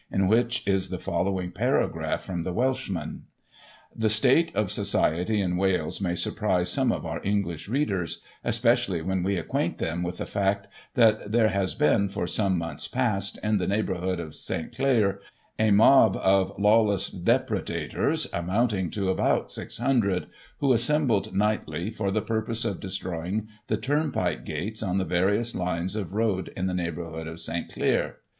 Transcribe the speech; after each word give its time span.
in 0.11 0.25
which 0.25 0.67
is 0.67 0.89
the 0.89 0.97
following 0.97 1.51
paragraph 1.51 2.23
from 2.23 2.41
the 2.41 2.51
Welshman:" 2.51 3.25
The 3.95 4.09
state 4.09 4.51
of 4.55 4.71
society 4.71 5.39
in 5.39 5.57
Wales 5.57 6.01
may 6.01 6.15
surprise 6.15 6.69
some 6.71 6.91
of 6.91 7.05
our 7.05 7.21
English 7.23 7.69
readers, 7.69 8.23
especially 8.43 9.03
when 9.03 9.21
we 9.21 9.37
acquaint 9.37 9.77
them 9.77 10.01
with 10.01 10.17
the 10.17 10.25
fact, 10.25 10.67
that 10.95 11.31
there 11.31 11.49
has 11.49 11.75
been, 11.75 12.09
for 12.09 12.25
some 12.25 12.57
months 12.57 12.87
past, 12.87 13.37
in 13.43 13.57
the 13.59 13.67
neigh 13.67 13.83
bourhood 13.83 14.17
of 14.19 14.33
St. 14.33 14.75
Clear, 14.75 15.21
a 15.59 15.69
mob 15.69 16.15
of 16.15 16.51
lawless 16.57 17.07
depredators, 17.11 18.25
amount 18.33 18.73
ing 18.73 18.89
to 18.89 19.11
about 19.11 19.51
600, 19.51 20.25
who 20.61 20.73
assembled 20.73 21.31
nightly, 21.35 21.91
for 21.91 22.09
the 22.09 22.23
purpose 22.23 22.65
of 22.65 22.79
destroying 22.79 23.47
the 23.67 23.77
turnpike 23.77 24.45
gates 24.45 24.81
on 24.81 24.97
the 24.97 25.05
various 25.05 25.53
lines 25.53 25.95
of 25.95 26.11
road 26.13 26.51
in 26.57 26.65
the 26.65 26.73
neighbourhood 26.73 27.27
of 27.27 27.39
St. 27.39 27.71
Clear. 27.71 28.15